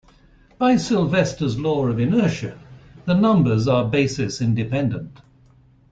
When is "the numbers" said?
3.05-3.67